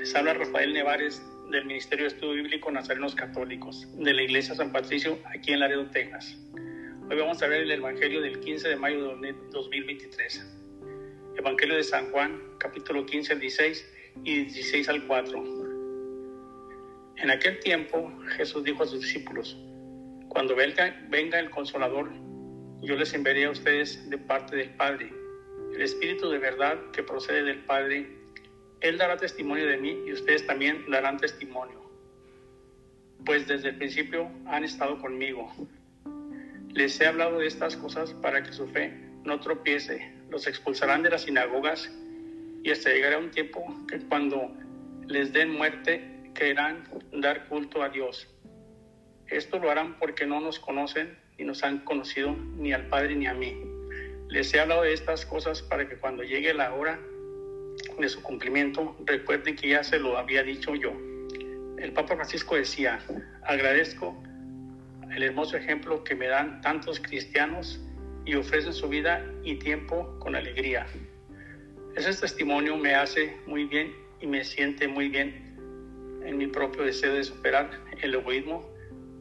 [0.00, 4.72] Les habla Rafael Nevares del Ministerio de Estudio Bíblico Nazarenos Católicos de la Iglesia San
[4.72, 6.38] Patricio aquí en Laredo, Texas.
[7.10, 10.42] Hoy vamos a ver el Evangelio del 15 de mayo de 2023.
[11.36, 13.92] Evangelio de San Juan, capítulo 15 al 16
[14.24, 15.44] y 16 al 4.
[17.16, 19.58] En aquel tiempo Jesús dijo a sus discípulos,
[20.28, 22.10] cuando venga, venga el consolador,
[22.80, 25.12] yo les enviaré a ustedes de parte del Padre,
[25.74, 28.19] el Espíritu de verdad que procede del Padre.
[28.80, 31.90] Él dará testimonio de mí y ustedes también darán testimonio,
[33.26, 35.52] pues desde el principio han estado conmigo.
[36.72, 38.94] Les he hablado de estas cosas para que su fe
[39.24, 40.12] no tropiece.
[40.30, 41.92] Los expulsarán de las sinagogas
[42.62, 44.50] y hasta llegará un tiempo que cuando
[45.06, 48.28] les den muerte querrán dar culto a Dios.
[49.26, 53.26] Esto lo harán porque no nos conocen y nos han conocido ni al Padre ni
[53.26, 53.56] a mí.
[54.28, 56.98] Les he hablado de estas cosas para que cuando llegue la hora
[58.00, 60.92] de su cumplimiento recuerden que ya se lo había dicho yo.
[61.78, 62.98] El Papa Francisco decía,
[63.42, 64.20] agradezco
[65.14, 67.80] el hermoso ejemplo que me dan tantos cristianos
[68.24, 70.86] y ofrecen su vida y tiempo con alegría.
[71.96, 75.56] Ese testimonio me hace muy bien y me siente muy bien
[76.24, 77.70] en mi propio deseo de superar
[78.02, 78.68] el egoísmo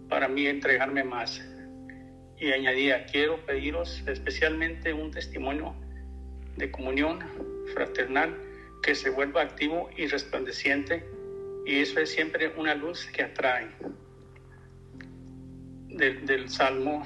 [0.10, 1.42] para mí entregarme más.
[2.38, 5.76] Y añadía, quiero pediros especialmente un testimonio
[6.58, 7.20] de comunión
[7.74, 8.49] fraternal
[8.82, 11.06] que se vuelva activo y resplandeciente
[11.66, 13.70] y eso es siempre una luz que atrae
[15.90, 17.06] del, Salmo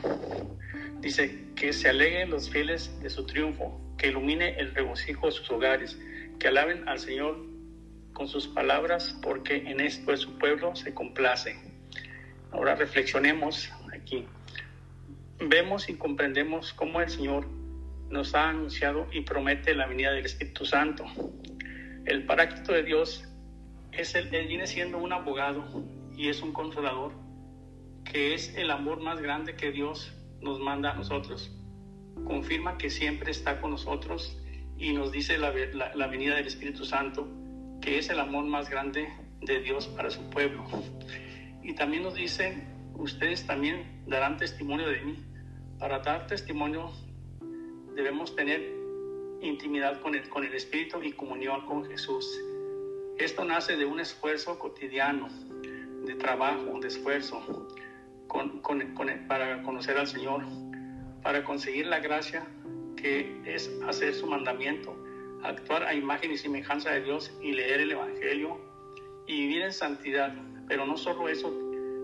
[1.00, 5.50] dice que se alegren los fieles de su triunfo, que ilumine el regocijo de sus
[5.52, 6.00] hogares,
[6.40, 7.38] que alaben al Señor
[8.14, 11.56] con sus palabras, porque en esto de su pueblo se complace.
[12.52, 14.28] Ahora reflexionemos aquí.
[15.40, 17.48] Vemos y comprendemos cómo el Señor
[18.10, 21.06] nos ha anunciado y promete la venida del Espíritu Santo.
[22.06, 23.24] El Paráclito de Dios
[23.94, 25.64] es el, él viene siendo un abogado
[26.16, 27.14] y es un consolador
[28.04, 31.52] que es el amor más grande que Dios nos manda a nosotros.
[32.26, 34.38] Confirma que siempre está con nosotros
[34.78, 35.52] y nos dice la,
[36.08, 37.28] venida del Espíritu Santo,
[37.82, 39.08] que es el amor más grande
[39.42, 40.66] de Dios para su pueblo.
[41.62, 45.26] Y también nos dice, ustedes también darán testimonio de mí.
[45.80, 46.92] Para dar testimonio
[47.96, 48.83] debemos tener
[49.44, 52.40] intimidad con el, con el Espíritu y comunión con Jesús.
[53.18, 55.28] Esto nace de un esfuerzo cotidiano,
[56.06, 57.68] de trabajo, de esfuerzo,
[59.28, 60.44] para conocer al Señor,
[61.22, 62.48] para conseguir la gracia
[62.96, 64.96] que es hacer su mandamiento,
[65.44, 68.60] actuar a imagen y semejanza de Dios y leer el Evangelio
[69.28, 70.34] y vivir en santidad.
[70.68, 71.54] Pero no solo eso,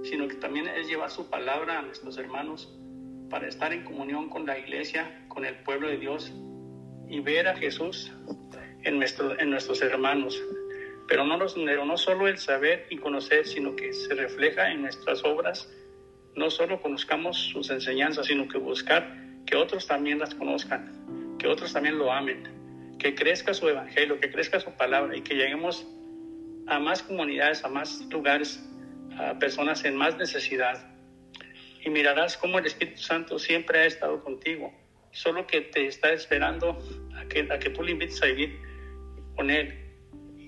[0.03, 2.77] sino que también es llevar su palabra a nuestros hermanos
[3.29, 6.33] para estar en comunión con la iglesia, con el pueblo de Dios
[7.09, 8.11] y ver a Jesús
[8.83, 10.41] en, nuestro, en nuestros hermanos.
[11.07, 15.23] Pero no, pero no solo el saber y conocer, sino que se refleja en nuestras
[15.23, 15.69] obras
[16.35, 19.15] no solo conozcamos sus enseñanzas, sino que buscar
[19.45, 24.31] que otros también las conozcan, que otros también lo amen, que crezca su evangelio, que
[24.31, 25.85] crezca su palabra y que lleguemos
[26.67, 28.63] a más comunidades, a más lugares,
[29.17, 30.95] a personas en más necesidad.
[31.83, 34.71] Y mirarás cómo el Espíritu Santo siempre ha estado contigo,
[35.11, 36.79] solo que te está esperando
[37.15, 38.59] a que, a que tú le invites a vivir
[39.35, 39.75] con Él.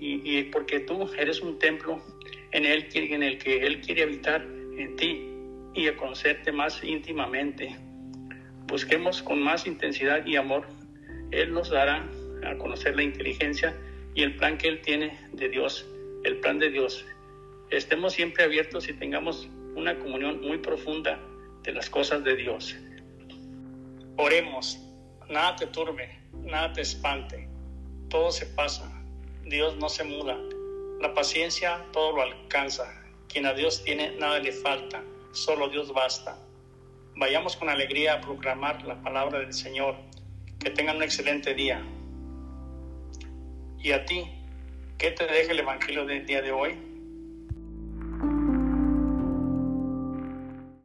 [0.04, 2.02] Y, porque tú eres un templo
[2.50, 5.28] en, en el que Él quiere habitar en ti
[5.74, 7.76] y a conocerte más íntimamente.
[8.66, 10.66] Busquemos con más intensidad y amor.
[11.30, 12.04] Él nos dará
[12.44, 13.76] a conocer la inteligencia
[14.14, 15.86] y el plan que Él tiene de Dios,
[16.24, 17.06] el plan de Dios.
[17.70, 21.20] Estemos siempre abiertos y tengamos una comunión muy profunda
[21.62, 22.76] de las cosas de Dios.
[24.16, 24.78] Oremos,
[25.28, 27.48] nada te turbe, nada te espante,
[28.08, 28.90] todo se pasa,
[29.44, 30.36] Dios no se muda,
[31.00, 32.84] la paciencia todo lo alcanza,
[33.28, 35.02] quien a Dios tiene nada le falta
[35.32, 36.38] solo Dios basta.
[37.16, 39.96] Vayamos con alegría a proclamar la palabra del Señor.
[40.58, 41.82] Que tengan un excelente día.
[43.78, 44.30] Y a ti,
[44.98, 46.91] ¿qué te deja el Evangelio del día de hoy?